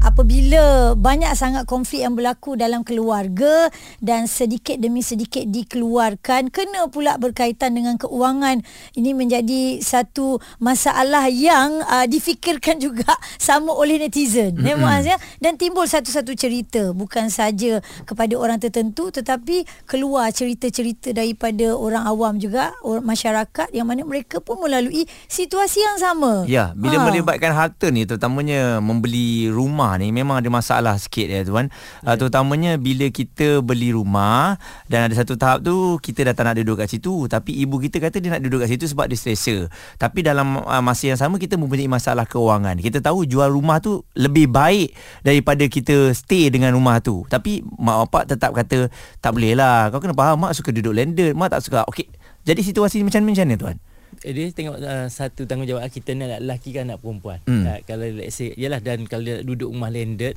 [0.00, 3.68] apabila banyak sangat konflik yang berlaku dalam keluarga
[4.00, 8.64] dan sedikit demi sedikit dikeluarkan kena pula berkaitan dengan keuangan
[8.96, 15.04] ini menjadi satu masalah yang uh, difikirkan juga sama oleh netizen mm-hmm.
[15.04, 22.08] ya dan timbul satu-satu cerita bukan saja kepada orang tertentu tetapi keluar cerita-cerita daripada orang
[22.08, 27.04] awam juga orang masyarakat yang mana mereka pun melalui situasi yang sama ya bila ha.
[27.04, 31.66] melibatkan harta ni terutamanya membeli rumah rumah ni memang ada masalah sikit ya tuan.
[32.06, 32.14] Yeah.
[32.14, 34.54] Uh, terutamanya bila kita beli rumah
[34.86, 37.98] dan ada satu tahap tu kita dah tak nak duduk kat situ tapi ibu kita
[37.98, 39.66] kata dia nak duduk kat situ sebab dia selesa.
[39.98, 42.78] Tapi dalam uh, masa yang sama kita mempunyai masalah keuangan.
[42.78, 44.94] Kita tahu jual rumah tu lebih baik
[45.26, 47.26] daripada kita stay dengan rumah tu.
[47.26, 48.86] Tapi mak bapak tetap kata
[49.18, 49.90] tak boleh lah.
[49.90, 51.82] Kau kena faham mak suka duduk landed, mak tak suka.
[51.90, 52.06] Okey.
[52.46, 53.76] Jadi situasi macam macam ni tuan
[54.20, 57.38] dia tengok uh, satu tanggungjawab kita ni nak lelaki kan nak perempuan.
[57.46, 57.64] Hmm.
[57.64, 60.36] Uh, kalau let's say yalah dan kalau dia duduk rumah landed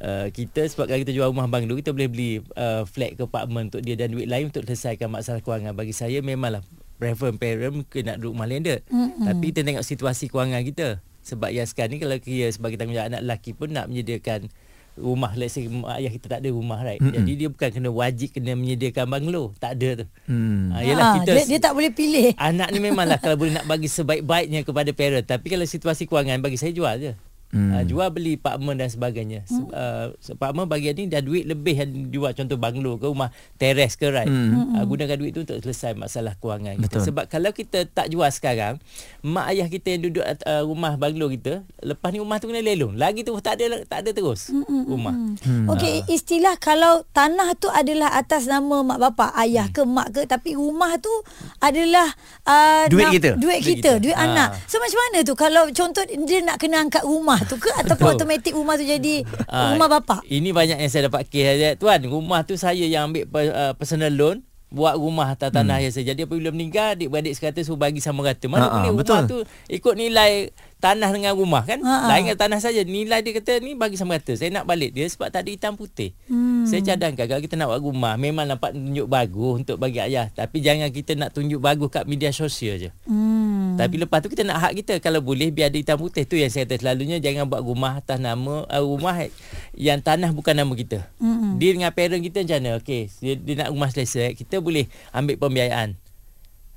[0.00, 3.68] Uh, kita sebab kalau kita jual rumah banglo kita boleh beli uh, flat ke apartment
[3.68, 6.64] untuk dia dan duit lain untuk selesaikan masalah kewangan bagi saya memanglah
[6.96, 9.28] prefer parent mungkin nak duduk rumah landed mm-hmm.
[9.28, 13.22] tapi kita tengok situasi kewangan kita sebab yang sekarang ni kalau kita sebagai tanggungjawab anak
[13.28, 14.48] lelaki pun nak menyediakan
[15.00, 15.64] rumah let's say
[15.96, 17.00] ayah kita tak ada rumah right?
[17.00, 17.16] Mm-hmm.
[17.16, 20.06] jadi dia bukan kena wajib kena menyediakan banglo tak ada tu.
[20.28, 20.70] Hmm.
[20.76, 22.36] ha, yalah ha, kita dia, dia tak boleh pilih.
[22.36, 25.24] anak ni memanglah kalau boleh nak bagi sebaik-baiknya kepada parent.
[25.24, 27.12] Tapi kalau situasi kewangan bagi saya jual je
[27.50, 27.74] Hmm.
[27.74, 29.42] Uh, jual beli apartmen dan sebagainya.
[29.50, 29.66] Hmm.
[29.74, 30.06] Uh,
[30.38, 34.30] apartmen bagian ni dah duit lebih yang jual contoh banglo ke rumah teres ke right.
[34.30, 34.78] Hmm.
[34.78, 37.02] Uh, gunakan duit tu untuk selesai masalah kewangan kita.
[37.10, 38.78] Sebab kalau kita tak jual sekarang,
[39.26, 42.94] mak ayah kita yang duduk uh, rumah banglo kita, lepas ni rumah tu kena lelong.
[42.94, 44.64] Lagi tu tak ada tak ada terus hmm.
[44.70, 45.14] hmm rumah.
[45.42, 45.66] Hmm.
[45.74, 46.14] Okey, uh.
[46.14, 49.74] istilah kalau tanah tu adalah atas nama mak bapak, ayah hmm.
[49.74, 51.10] ke mak ke tapi rumah tu
[51.58, 52.06] adalah
[52.46, 53.34] uh, duit kita.
[53.34, 54.54] Duit, duit kita, kita, duit anak.
[54.70, 58.52] So macam mana tu kalau contoh dia nak kena angkat rumah tu ke ataupun automatik
[58.56, 60.20] rumah tu jadi uh, rumah bapa?
[60.26, 62.00] Ini banyak yang saya dapat kes saja tuan.
[62.04, 65.84] Rumah tu saya yang ambil uh, personal loan buat rumah atas tanah hmm.
[65.84, 66.04] yang saya.
[66.14, 68.46] Jadi apabila meninggal adik-beradik sekata suruh bagi sama rata.
[68.46, 71.78] Mana uh, boleh rumah tu ikut nilai tanah dengan rumah kan?
[71.84, 72.08] Ha-ha.
[72.08, 72.80] lain tanah saja.
[72.80, 75.76] Nilai dia kata ni bagi sama rata saya nak balik dia sebab tak ada hitam
[75.76, 76.16] putih.
[76.26, 76.64] Hmm.
[76.64, 80.32] saya cadangkan kalau kita nak buat rumah memang nampak tunjuk bagus untuk bagi ayah.
[80.32, 82.90] Tapi jangan kita nak tunjuk bagus kat media sosial je.
[83.04, 83.76] Hmm.
[83.76, 84.94] tapi lepas tu kita nak hak kita.
[85.04, 86.24] Kalau boleh biar ada hitam putih.
[86.24, 89.28] Tu yang saya kata selalunya jangan buat rumah atas nama uh, rumah
[89.76, 91.04] yang tanah bukan nama kita.
[91.20, 91.60] Hmm.
[91.60, 92.70] dia dengan parent kita macam mana?
[92.80, 96.00] Okay, dia, dia nak rumah selesa kita boleh ambil pembiayaan.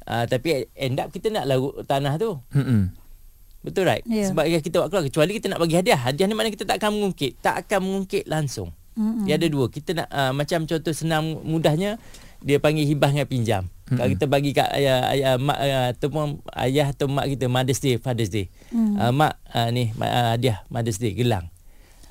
[0.04, 2.36] Uh, tapi end up kita nak lagu tanah tu.
[2.52, 2.92] Hmm.
[3.64, 4.04] Betul right?
[4.04, 4.30] Yeah.
[4.30, 5.98] Sebab kita buat keluar kecuali kita nak bagi hadiah.
[5.98, 7.40] Hadiah ni mana kita tak akan mengungkit.
[7.40, 8.76] Tak akan mengungkit langsung.
[9.00, 9.26] Mm-hmm.
[9.26, 9.66] Dia ada dua.
[9.72, 11.98] Kita nak uh, macam contoh senang mudahnya
[12.44, 13.64] dia panggil hibah dengan pinjam.
[13.64, 13.96] Mm-hmm.
[13.98, 17.96] Kalau kita bagi kat ayah ayah mak uh, ataupun ayah atau mak kita Mother's Day,
[17.98, 18.52] Father's Day.
[18.76, 19.00] Mm-hmm.
[19.00, 21.48] Uh, mak uh, ni uh, hadiah Mother's Day gelang.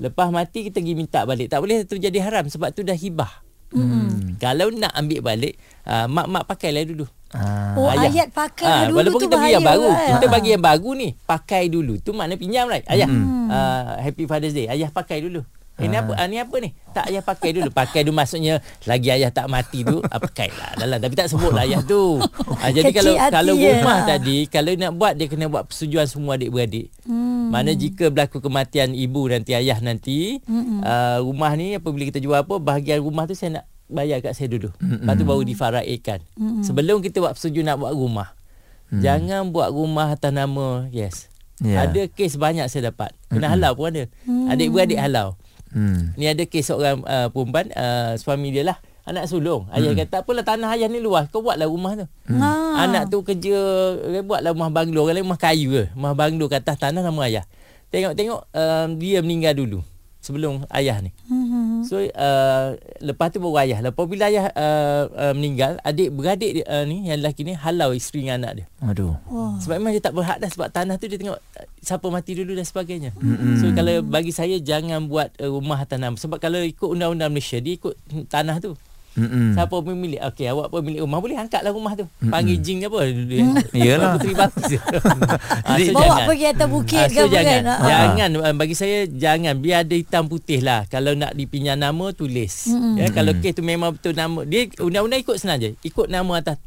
[0.01, 1.53] Lepas mati kita pergi minta balik.
[1.53, 3.45] Tak boleh tu jadi haram sebab tu dah hibah.
[3.73, 4.41] Mm-hmm.
[4.41, 7.05] Kalau nak ambil balik, uh, mak-mak pakailah dulu.
[7.33, 7.73] Ah.
[7.73, 8.13] Oh ayah.
[8.13, 10.11] ayat pakai ah, dulu walaupun tu kita bagi yang baru kan?
[10.13, 13.49] kita bagi yang baru ni pakai dulu tu makna pinjam right ayah hmm.
[13.49, 15.41] uh, happy father's day ayah pakai dulu
[15.81, 16.05] ini ah.
[16.05, 19.49] apa ah, ni apa ni tak ayah pakai dulu pakai dulu maksudnya lagi ayah tak
[19.49, 22.21] mati tu ah, pakai lah dalam tapi tak sebut lah ayah tu
[22.61, 24.13] ah, jadi kalau kalau rumah ya.
[24.13, 27.49] tadi kalau nak buat dia kena buat persetujuan semua adik-beradik hmm.
[27.49, 30.85] mana jika berlaku kematian ibu nanti ayah nanti hmm.
[30.85, 34.49] uh, rumah ni apabila kita jual apa bahagian rumah tu saya nak bayar kat saya
[34.49, 34.73] dulu.
[34.81, 35.05] Mm-hmm.
[35.05, 36.19] Lepas tu baru difaraikan.
[36.35, 36.63] Mm-hmm.
[36.65, 38.33] Sebelum kita buat persetujuan nak buat rumah.
[38.89, 39.01] Mm.
[39.05, 41.29] Jangan buat rumah atas nama yes.
[41.61, 41.85] Yeah.
[41.85, 43.13] Ada kes banyak saya dapat.
[43.29, 43.53] Kena mm-hmm.
[43.53, 44.03] halau pun ada.
[44.25, 44.47] Mm.
[44.51, 45.37] Adik-beradik halau.
[45.71, 46.17] Mm.
[46.17, 49.67] Ni ada kes seorang uh, perempuan uh, suami dia lah anak sulung.
[49.73, 49.99] Ayah mm.
[50.05, 51.27] kata apalah tanah ayah ni luas.
[51.29, 52.05] Kau buatlah rumah tu.
[52.29, 52.41] Mm.
[52.77, 53.57] Anak tu kerja
[54.23, 55.83] buatlah rumah banglo, kalau rumah kayu ke.
[55.93, 57.45] Rumah banglo kat atas tanah nama ayah.
[57.93, 59.79] Tengok-tengok um, dia meninggal dulu
[60.23, 61.11] sebelum ayah ni.
[61.83, 61.91] Mm-hmm.
[61.91, 63.79] So uh, lepas tu baru ayah.
[63.83, 68.25] Lepas bila ayah uh, uh, meninggal, adik beradik uh, ni yang lelaki ni halau isteri
[68.25, 68.65] dengan anak dia.
[68.87, 69.19] Aduh.
[69.27, 69.59] Wow.
[69.59, 72.55] Sebab memang dia tak berhak dah sebab tanah tu dia tengok uh, siapa mati dulu
[72.55, 73.11] dan sebagainya.
[73.19, 73.55] Mm-hmm.
[73.59, 77.75] So kalau bagi saya jangan buat uh, rumah tanam sebab kalau ikut undang-undang Malaysia dia
[77.75, 77.99] ikut
[78.31, 78.79] tanah tu.
[79.13, 79.53] Mm-mm.
[79.53, 82.09] Siapa pemilik Okey awak pemilik rumah Boleh angkatlah rumah tu.
[82.09, 82.33] Mm-mm.
[82.33, 82.97] Panggil jing apa?
[83.73, 87.81] Iyalah Puteri baptis ha, so Bawa pergi atas bukit ha, so ke jangan, kan?
[87.85, 89.61] Jangan Bagi saya Jangan.
[89.61, 90.89] Biar ada hitam putih lah.
[90.89, 92.73] Kalau nak dipinjam nama Tulis.
[92.73, 92.97] Mm-mm.
[92.97, 94.41] ya, Kalau kes tu memang betul nama.
[94.49, 95.77] Dia undang-undang ikut senang je.
[95.85, 96.57] Ikut nama atas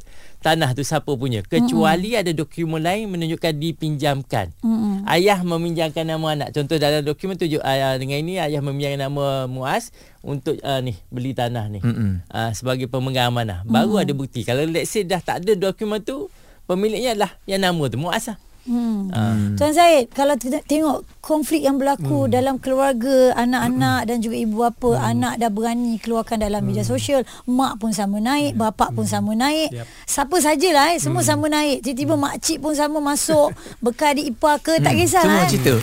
[0.46, 2.22] tanah tu siapa punya kecuali mm-hmm.
[2.22, 4.54] ada dokumen lain menunjukkan dipinjamkan.
[4.62, 5.02] Mm-mm.
[5.02, 6.54] Ayah meminjamkan nama anak.
[6.54, 9.90] Contoh dalam dokumen tunjuk ayah dengan ini ayah meminjamkan nama Muaz
[10.22, 11.82] untuk uh, ni beli tanah ni.
[11.82, 12.22] Mm-mm.
[12.30, 13.66] Uh, sebagai pemegang amanah.
[13.66, 14.46] Baru ada bukti.
[14.46, 16.30] Kalau let's say dah tak ada dokumen tu
[16.70, 18.38] pemiliknya adalah yang nama tu Muaz lah.
[18.66, 19.14] Hmm.
[19.14, 22.32] Uh, Tuan Zaid, kalau kita tengok konflik yang berlaku hmm.
[22.34, 24.08] dalam keluarga, anak-anak hmm.
[24.10, 25.10] dan juga ibu bapa, hmm.
[25.14, 26.68] anak dah berani keluarkan dalam hmm.
[26.74, 28.60] media sosial, mak pun sama naik, hmm.
[28.60, 29.70] bapak pun sama naik.
[29.70, 29.86] Yep.
[30.10, 31.30] Siapa sajalah eh, semua hmm.
[31.30, 31.78] sama naik.
[31.86, 32.22] Tiba-tiba hmm.
[32.26, 33.54] mak cik pun sama masuk,
[33.84, 35.50] bekal di ipar ke, tak kisah Semua eh.
[35.50, 35.74] cerita.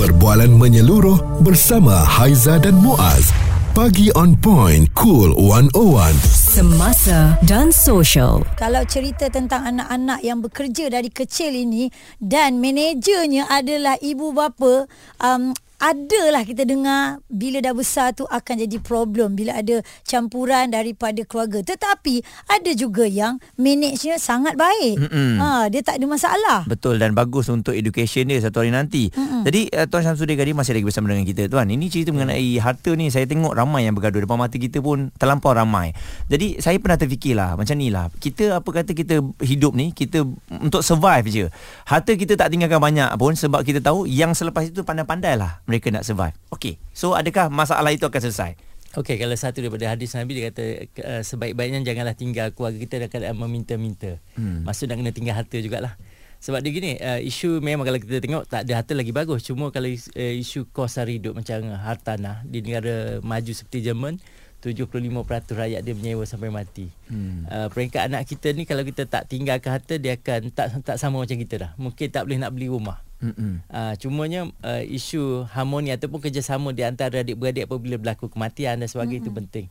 [0.00, 3.34] Perbualan menyeluruh bersama Haiza dan Muaz.
[3.76, 6.47] Pagi on point, cool 101.
[6.58, 8.42] Semasa dan Sosial.
[8.58, 11.86] Kalau cerita tentang anak-anak yang bekerja dari kecil ini
[12.18, 14.90] dan manajernya adalah ibu bapa,
[15.22, 21.22] um, adalah kita dengar bila dah besar tu akan jadi problem bila ada campuran daripada
[21.22, 21.62] keluarga.
[21.62, 22.20] Tetapi
[22.50, 24.98] ada juga yang managenya sangat baik.
[24.98, 25.38] Mm-mm.
[25.38, 26.66] Ha, dia tak ada masalah.
[26.66, 29.14] Betul dan bagus untuk education dia satu hari nanti.
[29.14, 29.46] Mm-mm.
[29.46, 31.70] Jadi uh, Tuan Syamsuddin Gadi masih lagi bersama dengan kita tuan.
[31.70, 35.54] Ini cerita mengenai harta ni saya tengok ramai yang bergaduh depan mata kita pun terlampau
[35.54, 35.94] ramai.
[36.26, 38.10] Jadi saya pernah terfikirlah macam ni lah.
[38.18, 41.46] Kita apa kata kita hidup ni kita untuk survive je.
[41.86, 45.92] Harta kita tak tinggalkan banyak pun sebab kita tahu yang selepas itu pandai-pandai lah mereka
[45.92, 46.32] nak survive.
[46.48, 46.80] Okey.
[46.96, 48.56] So adakah masalah itu akan selesai?
[48.96, 50.64] Okey, kalau satu daripada hadis Nabi dia kata
[51.04, 54.16] uh, sebaik-baiknya janganlah tinggal keluarga kita dalam keadaan meminta-minta.
[54.32, 54.64] Hmm.
[54.64, 56.00] Maksud nak kena tinggal harta jugalah.
[56.40, 59.44] Sebab dia gini, uh, isu memang kalau kita tengok tak ada harta lagi bagus.
[59.44, 64.16] Cuma kalau uh, isu kos hari hidup macam hartanah di negara maju seperti Jerman,
[64.64, 65.04] 75%
[65.52, 66.88] rakyat dia menyewa sampai mati.
[67.12, 67.44] Hmm.
[67.44, 71.20] Uh, peringkat anak kita ni kalau kita tak tinggalkan harta dia akan tak tak sama
[71.20, 71.70] macam kita dah.
[71.76, 73.04] Mungkin tak boleh nak beli rumah.
[73.18, 79.26] Uh, cumanya uh, isu harmoni ataupun kerjasama di antara adik-beradik apabila berlaku kematian dan sebagainya
[79.26, 79.66] itu penting.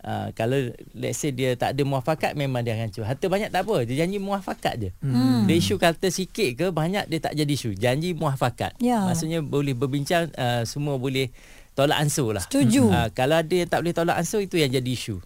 [0.00, 0.56] Uh, kalau
[0.96, 3.04] let's say dia tak ada muafakat memang dia hancur.
[3.04, 4.90] Harta banyak tak apa, dia janji muafakat je.
[5.04, 5.44] Hmm.
[5.44, 7.76] Dia isu harta sikit ke banyak dia tak jadi isu.
[7.76, 8.80] Janji muafakat.
[8.80, 9.04] Ya.
[9.04, 11.28] Maksudnya boleh berbincang uh, semua boleh
[11.76, 12.48] tolak ansur lah.
[12.48, 12.88] Setuju.
[12.88, 15.20] Uh, kalau ada yang tak boleh tolak ansur itu yang jadi isu.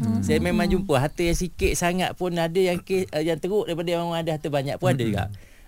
[0.00, 0.24] Hmm.
[0.24, 4.08] Saya memang jumpa harta yang sikit sangat pun ada yang uh, yang teruk daripada yang
[4.08, 4.96] ada harta banyak pun hmm.
[4.96, 5.24] ada juga.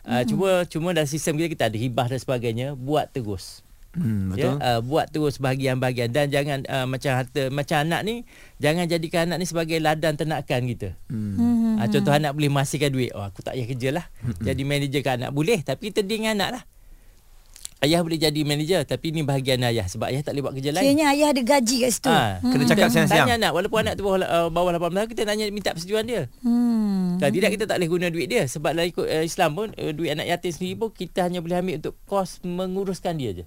[0.06, 0.26] Uh, hmm.
[0.30, 3.66] cuma cuma dalam sistem kita kita ada hibah dan sebagainya buat terus.
[3.96, 4.54] Hmm, Ya, betul.
[4.60, 8.14] uh, buat terus bahagian-bahagian dan jangan uh, macam harta macam anak ni
[8.60, 10.88] jangan jadikan anak ni sebagai ladang ternakan kita.
[11.08, 11.80] Hmm.
[11.80, 13.10] Uh, contoh anak boleh masihkan duit.
[13.16, 14.06] Oh aku tak payah kerja lah.
[14.38, 16.62] Jadi manager kan anak boleh tapi kita deal dengan anak lah.
[17.76, 20.84] Ayah boleh jadi manager tapi ni bahagian ayah sebab ayah tak boleh buat kerja lain.
[20.92, 22.08] Kiranya ayah ada gaji kat situ.
[22.08, 23.28] Ha, Kena cakap siang-siang.
[23.28, 26.22] Tanya anak walaupun anak tu bawah, uh, bawah 18 tahun kita tanya minta persetujuan dia.
[26.40, 27.05] Hmm.
[27.18, 29.92] Dan tidak kita tak boleh guna duit dia sebab dalam ikut uh, Islam pun uh,
[29.92, 33.46] duit anak yatim sendiri pun kita hanya boleh ambil untuk kos menguruskan dia je.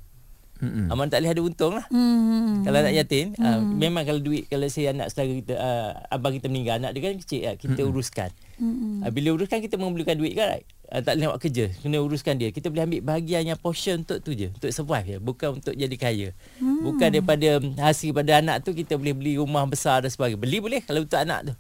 [0.60, 0.92] Mm-mm.
[0.92, 1.88] Aman tak boleh ada untung lah.
[1.88, 2.68] Hmm.
[2.68, 6.52] Kalau anak yatim uh, memang kalau duit kalau saya anak saudara kita uh, abang kita
[6.52, 7.92] meninggal anak dia kan kecil uh, kita Mm-mm.
[7.96, 8.30] uruskan.
[8.60, 10.68] Uh, bila uruskan kita memerlukan duit kan right?
[10.92, 14.20] uh, tak boleh buat kerja kena uruskan dia kita boleh ambil bahagian yang portion untuk
[14.20, 16.28] tu je untuk survive je bukan untuk jadi kaya
[16.60, 16.82] hmm.
[16.84, 17.50] bukan daripada
[17.80, 21.20] hasil pada anak tu kita boleh beli rumah besar dan sebagainya beli boleh kalau untuk
[21.22, 21.54] anak tu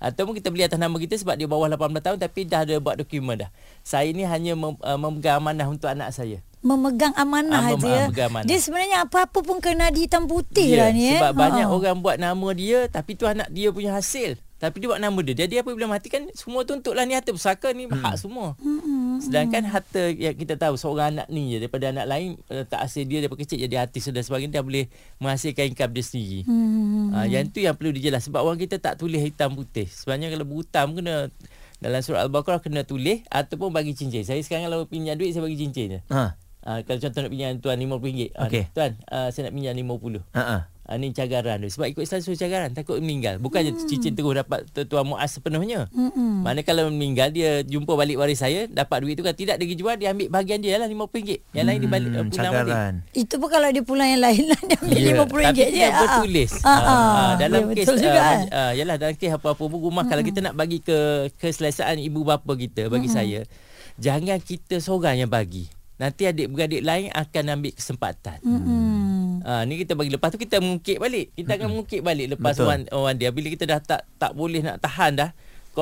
[0.00, 2.96] ataupun kita beli atas nama kita sebab dia bawah 18 tahun tapi dah ada buat
[2.96, 3.50] dokumen dah
[3.80, 7.86] saya ni hanya mem, uh, memegang amanah untuk anak saya memegang amanah Ah, itu mem-
[7.86, 7.94] ya.
[7.94, 8.46] ah, memegang amanah.
[8.46, 11.16] Dia sebenarnya apa-apa pun kena di hitam putih Ya, lah ni eh.
[11.16, 11.70] sebab banyak Ha.
[11.70, 15.48] orang buat nama dia tapi tu anak dia punya hasil tapi dia buat nama dia.
[15.48, 17.32] Jadi apabila mati kan semua tuntutlah ni harta.
[17.32, 18.52] Pusaka ni hak semua.
[18.60, 19.16] Hmm.
[19.24, 23.04] sedangkan harta yang kita tahu seorang anak ni je daripada anak lain uh, tak hasil
[23.08, 24.84] dia daripada kecil jadi artis dan sebagainya dia boleh
[25.16, 26.40] menghasilkan income dia sendiri.
[26.44, 27.16] Hmm.
[27.16, 28.28] uh, yang tu yang perlu dijelas.
[28.28, 29.88] Sebab orang kita tak tulis hitam putih.
[29.88, 31.32] Sebenarnya kalau berhutang kena
[31.80, 34.20] dalam surah al-baqarah kena tulis ataupun bagi cincin.
[34.20, 36.00] Saya sekarang kalau pinjam duit saya bagi cincin je.
[36.12, 36.36] Ha.
[36.62, 38.64] Uh, kalau contoh nak pinjam tuan RM50 uh, Okey.
[38.70, 40.62] tuan uh, saya nak pinjam 50 Ha ah.
[40.82, 41.70] Ha, ni cagaran dia.
[41.70, 42.74] Sebab ikut Islam suruh cagaran.
[42.74, 43.38] Takut meninggal.
[43.38, 45.86] Bukan je cincin terus dapat tu- tuan muas sepenuhnya.
[45.88, 46.42] Mm-mm.
[46.42, 49.78] Mana kalau meninggal dia jumpa balik waris saya dapat duit tu kan tidak dia pergi
[49.78, 51.46] jual dia ambil bahagian dia lah RM50.
[51.54, 52.74] Yang lain dia balik uh, Hmm, pulang balik.
[52.74, 52.94] cagaran.
[53.14, 55.66] Itu pun kalau dia pulang yang lain lah dia ambil Ya, RM50 tapi je.
[55.70, 56.50] dia bertulis.
[56.58, 56.82] Ah, ah.
[56.82, 58.40] Ah, ah, dalam Ya, kes uh, eh.
[58.50, 60.98] uh, yalah dalam kes apa-apa pun rumah kalau kita nak bagi ke
[61.38, 63.46] keselesaan ibu bapa kita bagi saya
[63.94, 65.70] jangan kita seorang yang bagi.
[66.00, 68.40] Nanti adik-beradik lain akan ambil kesempatan.
[68.40, 69.44] Mm-mm.
[69.44, 71.36] Ah ni kita bagi lepas tu kita mengungkit balik.
[71.36, 72.64] Kita akan mengungkit balik lepas Betul.
[72.64, 75.30] orang orang dia bila kita dah tak tak boleh nak tahan dah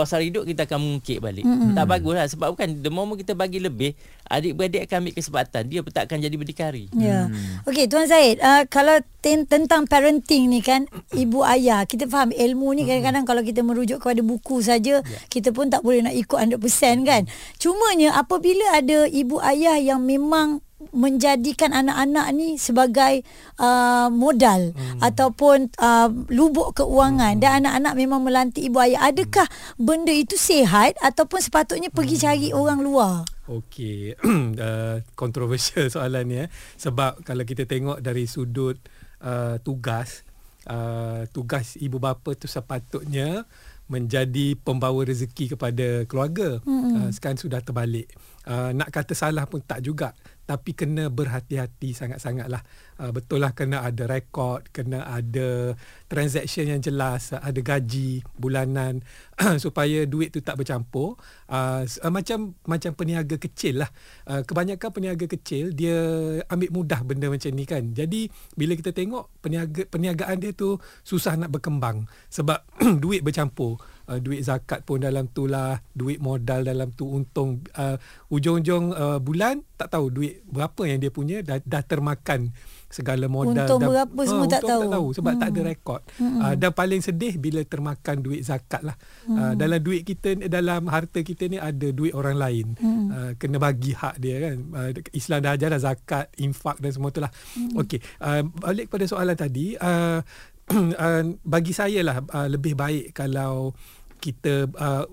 [0.07, 1.43] hari hidup kita akan mengungkit balik.
[1.43, 1.75] Mm-hmm.
[1.75, 3.97] Tak bagus lah sebab bukan the moment kita bagi lebih
[4.31, 5.63] adik-beradik akan ambil kesempatan.
[5.67, 6.85] Dia pun tak akan jadi berdikari.
[6.95, 7.27] Ya.
[7.67, 10.87] Okey Tuan Zaid, uh, kalau ten, tentang parenting ni kan
[11.23, 15.03] ibu ayah, kita faham ilmu ni kadang-kadang kalau kita merujuk kepada buku saja,
[15.33, 17.27] kita pun tak boleh nak ikut 100% kan.
[17.59, 20.63] Cumanya apabila ada ibu ayah yang memang
[20.95, 23.27] menjadikan anak-anak ni sebagai
[23.59, 25.03] uh, modal hmm.
[25.03, 27.43] ataupun uh, lubuk keuangan hmm.
[27.43, 32.23] dan anak-anak memang melantik ibu ayah adakah benda itu sihat ataupun sepatutnya pergi hmm.
[32.23, 34.13] cari orang luar Okey,
[34.61, 36.49] uh, kontroversial soalan ni eh.
[36.77, 38.77] Sebab kalau kita tengok dari sudut
[39.25, 40.21] uh, tugas,
[40.69, 43.49] uh, tugas ibu bapa tu sepatutnya
[43.89, 46.61] menjadi pembawa rezeki kepada keluarga.
[46.61, 46.93] Mm-hmm.
[46.93, 48.13] Uh, sekarang sudah terbalik.
[48.45, 50.13] Uh, nak kata salah pun tak juga
[50.49, 52.65] tapi kena berhati-hati sangat-sangatlah.
[52.97, 55.77] Uh, betul lah kena ada rekod, kena ada
[56.09, 59.05] transaction yang jelas, ada gaji bulanan
[59.63, 61.21] supaya duit tu tak bercampur.
[61.53, 63.93] Uh, uh, macam macam peniaga kecil lah.
[64.25, 66.01] Uh, kebanyakan peniaga kecil dia
[66.49, 67.85] ambil mudah benda macam ni kan.
[67.93, 72.65] Jadi bila kita tengok peniaga perniagaan dia tu susah nak berkembang sebab
[73.05, 73.77] duit bercampur
[74.09, 78.01] uh, duit zakat pun dalam tu lah duit modal dalam tu untung uh,
[78.33, 82.51] ujung-ujung uh, bulan tak tahu duit berapa yang dia punya dah, dah termakan
[82.89, 85.41] segala modal untung dah, berapa semua uh, tak tahu tak tahu sebab hmm.
[85.45, 86.39] tak ada rekod hmm.
[86.41, 88.97] uh, dan paling sedih bila termakan duit zakat lah
[89.29, 89.37] hmm.
[89.37, 93.07] uh, dalam duit kita dalam harta kita ni ada duit orang lain hmm.
[93.13, 97.13] uh, kena bagi hak dia kan uh, Islam dah ajar dah zakat infak dan semua
[97.13, 97.77] tu lah hmm.
[97.77, 100.25] okey uh, balik pada soalan tadi uh,
[100.73, 101.23] uh,
[101.55, 103.73] bagi saya lah uh, lebih baik kalau
[104.19, 105.07] kita uh,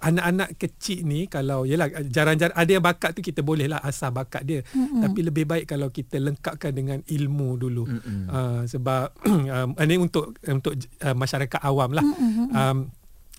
[0.00, 4.42] anak-anak kecil ni kalau yalah jarang-jarang ada yang bakat tu kita boleh lah asah bakat
[4.48, 5.00] dia mm-hmm.
[5.04, 8.20] tapi lebih baik kalau kita lengkapkan dengan ilmu dulu mm-hmm.
[8.32, 9.12] uh, sebab
[9.60, 10.72] um, ini untuk untuk
[11.04, 12.48] uh, masyarakat awam lah mm-hmm.
[12.56, 12.78] um,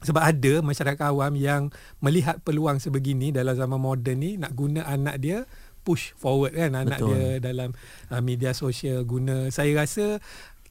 [0.01, 5.17] sebab ada masyarakat awam yang melihat peluang sebegini dalam zaman moden ni nak guna anak
[5.17, 5.49] dia
[5.81, 7.17] push forward kan anak Betul.
[7.17, 7.73] dia dalam
[8.13, 10.21] uh, media sosial guna saya rasa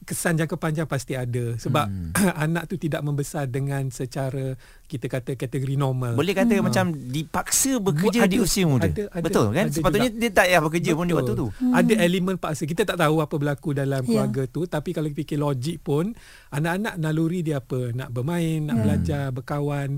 [0.01, 2.33] kesan jangka panjang pasti ada sebab hmm.
[2.49, 4.57] anak tu tidak membesar dengan secara
[4.89, 6.19] kita kata kategori normal.
[6.19, 6.63] Boleh kata hmm.
[6.67, 8.91] macam dipaksa bekerja ada, di usia muda.
[8.91, 9.65] Ada, ada, Betul kan?
[9.71, 10.19] Ada Sepatutnya juga.
[10.19, 10.99] dia tak payah bekerja Betul.
[10.99, 11.47] pun di waktu tu.
[11.47, 11.73] Hmm.
[11.77, 12.63] Ada elemen paksa.
[12.67, 14.09] Kita tak tahu apa berlaku dalam yeah.
[14.09, 16.11] keluarga tu tapi kalau kita fikir logik pun
[16.51, 17.95] anak-anak naluri dia apa?
[17.95, 18.83] Nak bermain, nak hmm.
[18.83, 19.89] belajar, berkawan.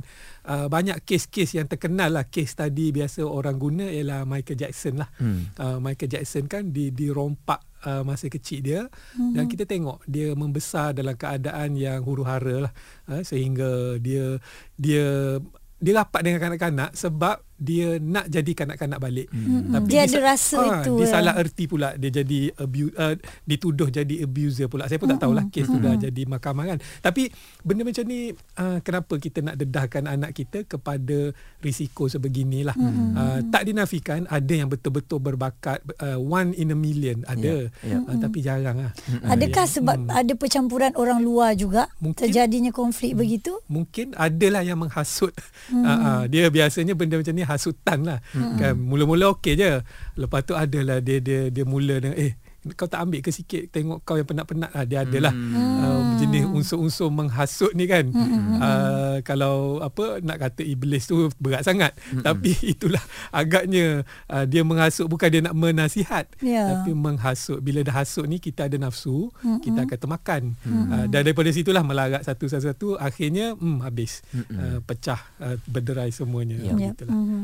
[0.43, 5.09] Uh, banyak kes-kes yang terkenal lah kes tadi biasa orang guna ialah Michael Jackson lah.
[5.17, 5.49] Hmm.
[5.57, 9.33] Uh, Michael Jackson kan di dirompak uh, masa kecil dia mm-hmm.
[9.35, 12.73] dan kita tengok dia membesar dalam keadaan yang huru-hara lah
[13.11, 14.39] uh, sehingga dia
[14.79, 15.37] dia
[15.83, 19.27] dia rapat dengan kanak-kanak sebab dia nak jadi kanak-kanak balik.
[19.29, 19.71] Hmm.
[19.77, 20.93] Tapi dia, dia ada rasa ha, itu.
[20.99, 21.11] Dia ya.
[21.13, 24.89] salah erti pula dia jadi abu, uh, dituduh jadi abuser pula.
[24.89, 25.15] Saya pun hmm.
[25.15, 25.73] tak tahulah kes hmm.
[25.73, 26.77] tu dah jadi mahkamah kan.
[26.99, 27.29] Tapi
[27.61, 31.31] benda macam ni uh, kenapa kita nak dedahkan anak kita kepada
[31.61, 32.75] risiko sebeginilah.
[32.75, 33.13] Hmm.
[33.13, 37.69] Uh, tak dinafikan ada yang betul-betul berbakat uh, one in a million ada.
[37.85, 38.01] Yeah.
[38.01, 38.01] Yeah.
[38.09, 38.91] Uh, tapi jarang lah.
[39.05, 39.29] Hmm.
[39.39, 40.09] Adakah sebab hmm.
[40.09, 43.19] ada percampuran orang luar juga mungkin, terjadinya konflik hmm.
[43.21, 43.51] begitu?
[43.69, 45.31] Mungkin adalah yang menghasut.
[45.69, 45.85] Hmm.
[45.85, 48.57] Uh, uh, dia biasanya benda macam ni hasutan lah hmm.
[48.59, 49.81] kan mula-mula okey je
[50.19, 52.35] lepas tu adalah dia dia dia mula dengan eh
[52.71, 55.83] kau tak ambil ke sikit tengok kau yang penat-penat lah dia adalah hmm.
[55.83, 58.63] uh, jenis unsur-unsur menghasut ni kan hmm.
[58.63, 62.23] uh, kalau apa nak kata iblis tu berat sangat hmm.
[62.23, 63.03] tapi itulah
[63.35, 66.71] agaknya uh, dia menghasut bukan dia nak menasihat yeah.
[66.71, 69.59] tapi menghasut bila dah hasut ni kita ada nafsu hmm.
[69.59, 70.85] kita akan termakan hmm.
[70.87, 74.45] uh, dan daripada situlah melarat satu-satu akhirnya hmm, habis hmm.
[74.55, 76.95] uh, pecah uh, berderai semuanya yeah.
[76.95, 77.43] gitulah hmm.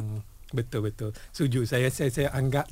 [0.51, 1.09] Betul betul.
[1.31, 1.63] Setuju.
[1.63, 2.67] Saya saya saya anggap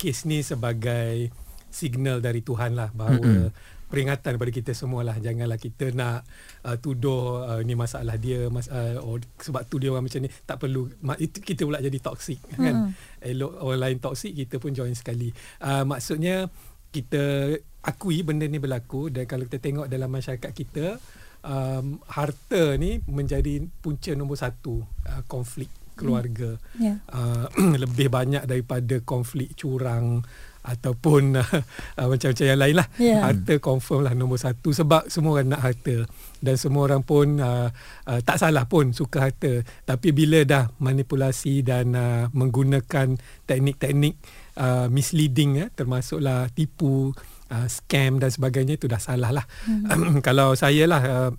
[0.00, 1.30] kes ni sebagai
[1.74, 3.73] signal dari Tuhan lah bahawa mm-hmm.
[3.94, 6.26] Peringatan kepada kita semua lah janganlah kita nak
[6.66, 10.30] uh, tuduh uh, ni masalah dia mas, uh, oh, sebab tu dia orang macam ni
[10.42, 10.90] tak perlu
[11.22, 12.64] itu kita pula jadi toksik mm-hmm.
[12.66, 12.74] kan
[13.22, 15.30] elok orang lain toksik kita pun join sekali
[15.62, 16.50] uh, maksudnya
[16.90, 17.54] kita
[17.86, 20.98] akui benda ni berlaku dan kalau kita tengok dalam masyarakat kita
[21.46, 26.82] um, harta ni menjadi punca nombor satu uh, konflik keluarga mm.
[26.82, 26.98] yeah.
[27.14, 27.46] uh,
[27.86, 30.26] lebih banyak daripada konflik curang
[30.64, 31.50] ataupun uh,
[32.00, 32.88] uh, macam-macam yang lain lah.
[32.96, 33.20] Yeah.
[33.20, 36.08] Harta confirm lah nombor satu sebab semua orang nak harta
[36.40, 37.68] dan semua orang pun uh,
[38.08, 39.60] uh, tak salah pun suka harta.
[39.84, 44.16] Tapi bila dah manipulasi dan uh, menggunakan teknik-teknik
[44.56, 47.12] uh, misleading eh, termasuklah tipu,
[47.52, 49.46] uh, scam dan sebagainya itu dah salah lah.
[49.68, 50.20] Mm.
[50.26, 51.30] Kalau saya lah uh,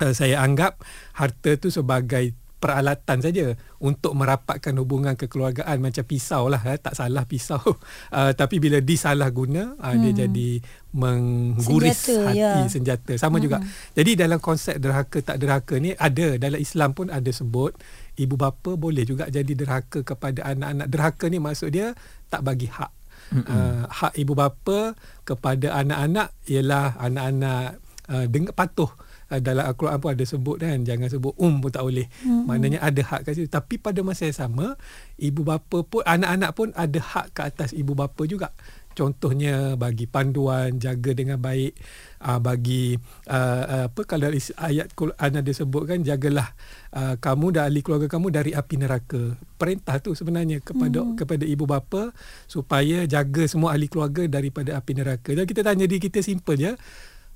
[0.00, 0.80] uh, saya anggap
[1.16, 2.32] harta tu sebagai
[2.64, 6.80] peralatan saja untuk merapatkan hubungan kekeluargaan macam pisau lah eh.
[6.80, 7.60] tak salah pisau
[8.16, 10.00] uh, tapi bila disalah guna uh, hmm.
[10.00, 10.50] dia jadi
[10.96, 12.72] mengguris senjata, hati ya.
[12.72, 13.44] senjata sama hmm.
[13.44, 13.56] juga
[13.92, 17.76] jadi dalam konsep derhaka tak derhaka ni ada dalam Islam pun ada sebut
[18.16, 21.92] ibu bapa boleh juga jadi derhaka kepada anak-anak derhaka ni maksud dia
[22.32, 22.92] tak bagi hak
[23.44, 24.96] uh, hak ibu bapa
[25.28, 27.76] kepada anak-anak ialah anak-anak
[28.08, 28.88] uh, dengar patuh
[29.30, 32.06] uh, dalam Al-Quran pun ada sebut kan jangan sebut um pun tak boleh.
[32.24, 32.44] Hmm.
[32.48, 33.48] maknanya ada hak kat situ.
[33.48, 34.66] Tapi pada masa yang sama
[35.16, 38.52] ibu bapa pun anak-anak pun ada hak ke atas ibu bapa juga.
[38.94, 41.74] Contohnya bagi panduan jaga dengan baik.
[42.24, 42.96] Uh, bagi
[43.28, 46.56] uh, apa kalau ayat Quran ada sebutkan jagalah
[46.94, 49.34] uh, kamu dan ahli keluarga kamu dari api neraka.
[49.58, 51.18] Perintah tu sebenarnya kepada hmm.
[51.20, 52.14] kepada ibu bapa
[52.46, 55.34] supaya jaga semua ahli keluarga daripada api neraka.
[55.34, 56.72] Dan kita tanya diri kita simple je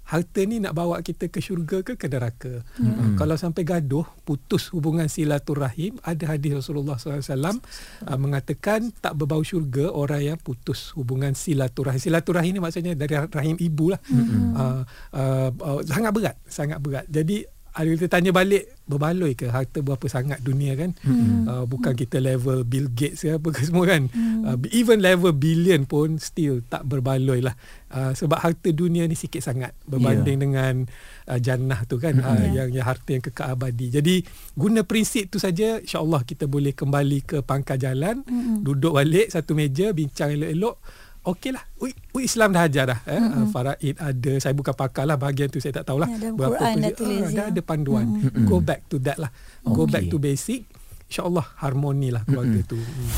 [0.09, 2.65] harta ni nak bawa kita ke syurga ke ke neraka.
[2.81, 3.13] Hmm.
[3.21, 9.93] Kalau sampai gaduh, putus hubungan silaturahim, ada hadis Rasulullah SAW uh, mengatakan tak berbau syurga
[9.93, 12.01] orang yang putus hubungan silaturahim.
[12.01, 14.01] Silaturahim ni maksudnya dari rahim ibu lah.
[14.09, 14.57] Hmm.
[14.57, 17.05] Uh, uh, uh, sangat berat, sangat berat.
[17.13, 17.45] Jadi
[17.79, 21.47] ada kita tanya balik berbaloi ke harta berapa sangat dunia kan hmm.
[21.47, 24.43] uh, bukan kita level Bill Gates ke apa ke semua kan hmm.
[24.43, 27.55] uh, even level billion pun still tak berbaloi lah
[27.95, 30.45] uh, sebab harta dunia ni sikit sangat berbanding yeah.
[30.51, 30.75] dengan
[31.31, 32.27] uh, jannah tu kan hmm.
[32.27, 32.67] uh, yeah.
[32.67, 34.27] yang, yang harta yang kekal abadi jadi
[34.59, 38.67] guna prinsip tu saja insyaallah kita boleh kembali ke pangkal jalan hmm.
[38.67, 40.83] duduk balik satu meja bincang elok-elok
[41.35, 41.65] okey lah.
[41.85, 43.01] Ui, ui Islam dah ajar dah.
[43.05, 43.21] Eh?
[43.21, 43.47] Mm-hmm.
[43.53, 44.33] Faraid ada.
[44.41, 45.61] Saya bukan pakar lah bahagian tu.
[45.61, 46.09] Saya tak tahulah.
[46.09, 47.23] Ya, Berapa Quran dah tulis.
[47.23, 48.07] Ah, dah ada panduan.
[48.09, 48.47] Mm-hmm.
[48.49, 49.31] Go back to that lah.
[49.65, 49.75] Okay.
[49.77, 50.65] Go back to basic.
[51.09, 52.69] InsyaAllah harmoni lah keluarga mm-hmm.
[52.69, 52.77] tu.
[52.77, 53.11] Mm.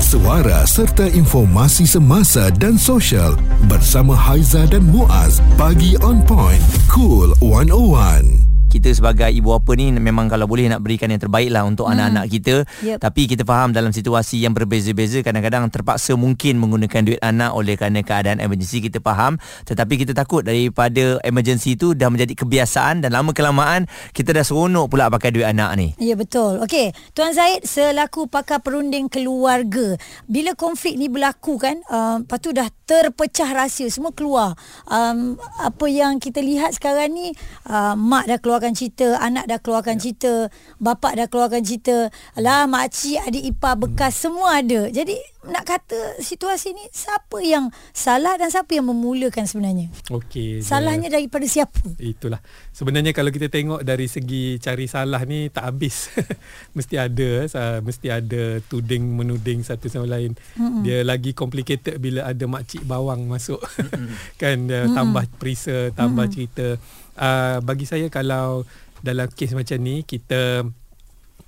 [0.00, 3.34] Suara serta informasi semasa dan sosial
[3.66, 5.42] bersama Haiza dan Muaz.
[5.58, 6.62] Pagi on point.
[6.88, 11.62] Cool 101 kita sebagai ibu bapa ni memang kalau boleh nak berikan yang terbaik lah
[11.62, 11.94] untuk hmm.
[11.94, 12.56] anak-anak kita.
[12.82, 12.98] Yep.
[12.98, 18.02] tapi kita faham dalam situasi yang berbeza-beza kadang-kadang terpaksa mungkin menggunakan duit anak oleh kerana
[18.02, 19.38] keadaan emergency kita faham.
[19.62, 24.90] Tetapi kita takut daripada emergency tu dah menjadi kebiasaan dan lama kelamaan kita dah seronok
[24.90, 25.88] pula pakai duit anak ni.
[26.02, 26.58] Ya betul.
[26.64, 29.94] Okey, Tuan Zaid selaku pakar perunding keluarga
[30.26, 34.56] bila konflik ni berlaku kan uh, lepas tu dah terpecah rahsia semua keluar.
[34.88, 37.36] Um, apa yang kita lihat sekarang ni
[37.68, 40.08] uh, mak dah keluar keluarkan cerita, anak dah keluarkan ya.
[40.08, 40.32] cerita,
[40.80, 42.08] bapa dah keluarkan cerita,
[42.40, 44.22] lah makcik, adik ipar bekas hmm.
[44.24, 44.88] semua ada.
[44.88, 49.92] Jadi nak kata situasi ni siapa yang salah dan siapa yang memulakan sebenarnya?
[50.08, 50.64] Okey.
[50.64, 51.84] Salahnya dia, daripada siapa?
[52.00, 52.40] Itulah.
[52.72, 56.08] Sebenarnya kalau kita tengok dari segi cari salah ni tak habis.
[56.76, 57.44] mesti ada
[57.84, 60.32] mesti ada tuding menuding satu sama lain.
[60.56, 60.80] Mm-hmm.
[60.80, 63.60] Dia lagi complicated bila ada makcik bawang masuk.
[64.40, 64.96] kan dia mm-hmm.
[64.96, 66.32] tambah perisa, tambah mm-hmm.
[66.32, 66.66] cerita
[67.18, 68.64] uh, bagi saya kalau
[69.04, 70.64] dalam kes macam ni kita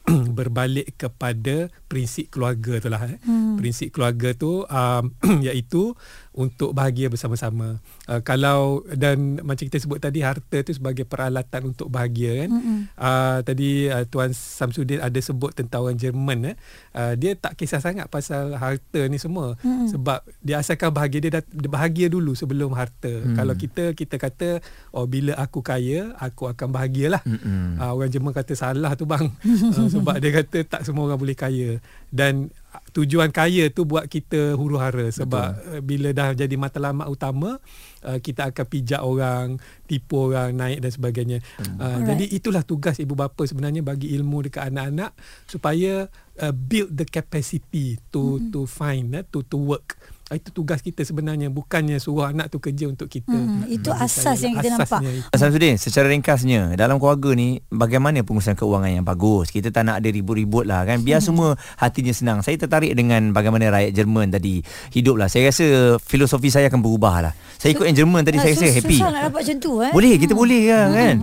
[0.38, 3.18] berbalik kepada prinsip keluarga tu lah eh.
[3.22, 3.45] hmm.
[3.58, 5.04] Prinsip keluarga tu um,
[5.46, 5.96] iaitu
[6.36, 7.80] untuk bahagia bersama-sama.
[8.04, 12.50] Uh, kalau dan macam kita sebut tadi harta tu sebagai peralatan untuk bahagia kan.
[12.52, 12.78] Mm-hmm.
[12.92, 16.56] Uh, tadi uh, tuan Samsudin ada sebut tentang orang Jerman eh.
[16.92, 19.88] Uh, dia tak kisah sangat pasal harta ni semua mm-hmm.
[19.96, 23.08] sebab dia asalkan bahagia dia dah dia bahagia dulu sebelum harta.
[23.08, 23.32] Mm.
[23.32, 24.48] Kalau kita kita kata
[24.92, 27.24] oh bila aku kaya aku akan bahagialah.
[27.24, 27.80] Mm-hmm.
[27.80, 29.24] Uh, orang Jerman kata salah tu bang.
[29.72, 31.80] uh, sebab dia kata tak semua orang boleh kaya
[32.12, 32.52] dan
[32.92, 35.72] tujuan kaya tu buat kita huru hara sebab Betul.
[35.76, 37.60] Eh, bila dah jadi matlamat utama
[38.02, 41.76] uh, kita akan pijak orang tipu orang naik dan sebagainya hmm.
[41.78, 45.12] uh, jadi itulah tugas ibu bapa sebenarnya bagi ilmu dekat anak-anak
[45.46, 46.08] supaya
[46.40, 48.50] uh, build the capacity to hmm.
[48.50, 52.90] to find uh, to to work itu tugas kita sebenarnya bukannya suruh anak tu kerja
[52.90, 53.30] untuk kita.
[53.30, 55.22] Hmm, itu Bagi asas saya yang kita asasnya nampak.
[55.22, 55.38] itu.
[55.38, 59.54] Samsudin, secara ringkasnya dalam keluarga ni bagaimana pengurusan keuangan yang bagus?
[59.54, 60.98] Kita tak nak ada ribut-ribut lah kan.
[61.00, 62.38] Biar semua hatinya senang.
[62.42, 65.30] Saya tertarik dengan bagaimana rakyat Jerman tadi hidup lah.
[65.30, 67.32] Saya rasa filosofi saya akan berubah lah.
[67.54, 68.98] Saya ikut yang Jerman tadi Ah, saya rasa happy.
[68.98, 69.92] Susah nak dapat macam tu eh.
[69.94, 71.16] Boleh, kita boleh kan kan?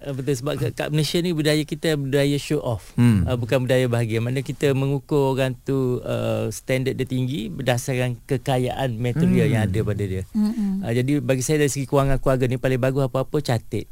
[0.00, 2.96] Uh, betul sebab kat, kat Malaysia ni budaya kita budaya show off.
[2.96, 3.28] Hmm.
[3.28, 4.24] Uh, bukan budaya bahagia.
[4.24, 9.54] Mana kita mengukur orang tu uh, standard dia tinggi berdasarkan kekayaan material hmm.
[9.54, 10.24] yang ada pada dia.
[10.32, 10.80] Mm-mm.
[10.80, 13.84] Uh, jadi bagi saya dari segi kewangan keluarga ni paling bagus apa-apa catit.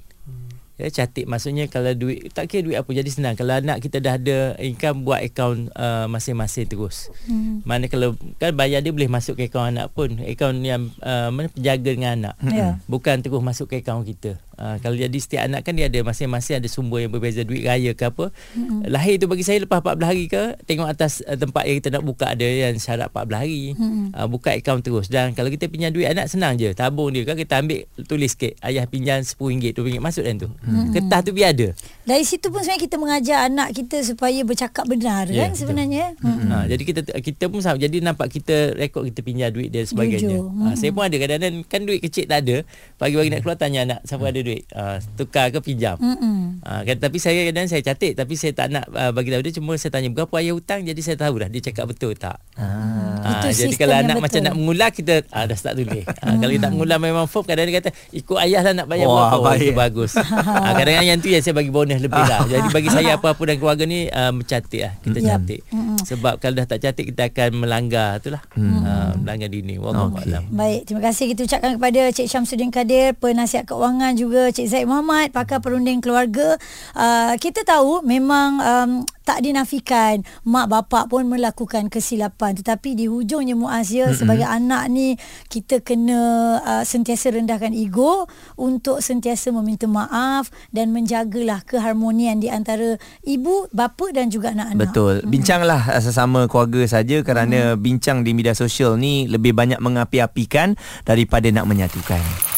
[0.79, 4.15] Ya, catit maksudnya kalau duit tak kira duit apa jadi senang kalau anak kita dah
[4.15, 7.11] ada income buat akaun uh, masing-masing terus.
[7.27, 7.67] Hmm.
[7.67, 11.51] Mana kalau kan bayar dia boleh masuk ke akaun anak pun akaun yang uh, mana
[11.51, 12.35] penjaga dengan anak.
[12.55, 12.79] Ya.
[12.87, 14.39] Bukan terus masuk ke akaun kita.
[14.59, 17.95] Uh, kalau jadi setiap anak kan dia ada masing-masing ada sumber yang berbeza duit raya
[17.95, 18.35] ke apa.
[18.59, 18.79] Mm-hmm.
[18.91, 22.03] Lahir tu bagi saya lepas 14 hari ke tengok atas uh, tempat yang kita nak
[22.03, 23.63] buka ada yang syarat 14 hari.
[23.79, 24.07] Mm-hmm.
[24.19, 26.75] Uh, buka akaun terus dan kalau kita pinjam duit anak senang je.
[26.75, 30.49] Tabung dia kan kita ambil tulis sikit ayah pinjam RM10 RM2 masuk dalam tu.
[30.51, 30.93] Mm-hmm.
[30.99, 31.69] Kertas tu biar ada.
[32.09, 35.61] Dari situ pun sebenarnya kita mengajar anak kita supaya bercakap benar Ya, kan betul.
[35.61, 36.05] sebenarnya.
[36.25, 36.49] Hmm.
[36.49, 37.77] Ha, jadi kita kita pun sama.
[37.77, 40.25] Jadi nampak kita rekod kita pinjam duit dia sebagainya.
[40.25, 40.49] Jujur.
[40.65, 42.65] Ha, saya pun ada kadang-kadang kan duit kecil tak ada.
[42.97, 44.48] Pagi-pagi nak keluar tanya anak siapa ada duit.
[44.73, 45.97] Ha, tukar ke pinjam.
[46.01, 46.61] Mm-mm.
[46.65, 49.73] Kan, tapi saya kadang saya catat tapi saya tak nak uh, bagi tahu dia cuma
[49.77, 52.41] saya tanya berapa ayah hutang jadi saya tahu dah dia cakap betul tak.
[52.59, 53.43] Ah.
[53.43, 54.25] Itu jadi kalau anak betul.
[54.25, 56.05] macam nak mengular kita ah, dah start tulis.
[56.07, 59.07] Ha, kalau kita tak mengular memang form kadang-kadang dia kata ikut ayah lah nak bayar
[59.07, 59.49] Wah, berapa.
[59.49, 60.13] Oh, itu bagus.
[60.17, 62.41] ha, kadang-kadang yang tu yang saya bagi bonus lebih lah.
[62.53, 64.93] Jadi bagi saya apa-apa dan keluarga ni uh, mencatat lah.
[65.03, 65.29] Kita Yap.
[65.45, 65.61] catat.
[66.09, 68.43] Sebab kalau dah tak catat kita akan melanggar itulah.
[68.55, 69.77] Ha, melanggar dini.
[69.77, 70.49] Wallahu a'lam.
[70.55, 75.35] Baik, terima kasih kita ucapkan kepada Cik Syamsuddin Kadir, penasihat keuangan juga Cik Zaid Muhammad,
[75.35, 76.55] pakar perunding keluarga.
[76.95, 78.91] Uh, kita tahu memang um,
[79.29, 84.17] tak dinafikan mak bapak pun melakukan kesilapan tetapi di hujungnya Muaz ya mm-hmm.
[84.17, 85.21] sebagai anak ni
[85.53, 88.25] kita kena uh, sentiasa rendahkan ego
[88.57, 94.81] untuk sentiasa meminta maaf dan menjagalah keharmonian di antara ibu, bapa dan juga anak-anak.
[94.81, 95.15] Betul.
[95.29, 100.73] Bincanglah uh, sesama keluarga saja kerana bincang di media sosial ni lebih banyak mengapi-apikan
[101.05, 102.58] daripada nak menyatukan.